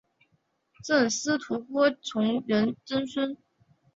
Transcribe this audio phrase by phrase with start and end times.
[0.83, 3.37] 赠司徒郭崇仁曾孙。